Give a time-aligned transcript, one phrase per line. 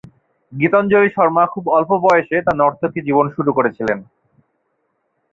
[0.53, 3.99] গীতাঞ্জলি শর্মা খুব অল্প বয়সে তাঁর নর্তকী জীবন শুরু করেছিলেন।